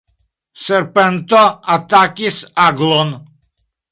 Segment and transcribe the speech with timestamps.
[0.65, 1.41] Serpento
[1.73, 3.09] atakis aglon.